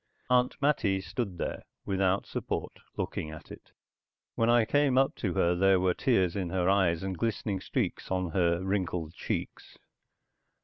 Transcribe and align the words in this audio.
Aunt 0.31 0.59
Mattie 0.59 0.99
stood 0.99 1.37
there, 1.37 1.61
without 1.85 2.25
support, 2.25 2.79
looking 2.97 3.29
at 3.29 3.51
it. 3.51 3.71
When 4.33 4.49
I 4.49 4.65
came 4.65 4.97
up 4.97 5.13
to 5.17 5.35
her 5.35 5.53
there 5.53 5.79
were 5.79 5.93
tears 5.93 6.35
in 6.35 6.49
her 6.49 6.67
eyes 6.67 7.03
and 7.03 7.15
glistening 7.15 7.59
streaks 7.61 8.09
on 8.09 8.31
her 8.31 8.63
wrinkled 8.63 9.13
cheeks. 9.13 9.77